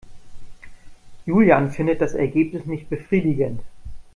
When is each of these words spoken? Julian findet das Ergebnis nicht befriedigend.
Julian 1.27 1.69
findet 1.69 2.01
das 2.01 2.15
Ergebnis 2.15 2.65
nicht 2.65 2.89
befriedigend. 2.89 3.61